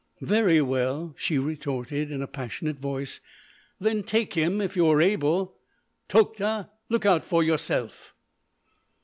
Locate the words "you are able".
4.75-5.57